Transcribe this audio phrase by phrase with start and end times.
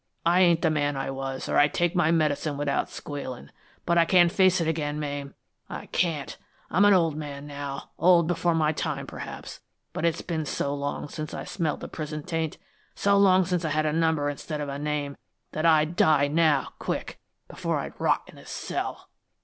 [0.25, 3.51] I ain't the man I was, or I'd take my medicine without squealin',
[3.85, 5.35] but I can't face it again, Mame,
[5.69, 6.39] I can't!
[6.71, 9.59] I'm an old man now, old before my time, perhaps,
[9.93, 12.57] but it's been so long since I smelled the prison taint,
[12.95, 15.17] so long since I had a number instead of a name,
[15.51, 19.11] that I'd die now, quick, before I'd rot in a cell!"